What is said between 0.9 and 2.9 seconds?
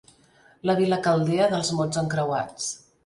caldea dels mots encreuats.